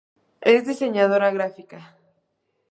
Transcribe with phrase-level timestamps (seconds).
[0.53, 1.79] Es diseñadora gráfica.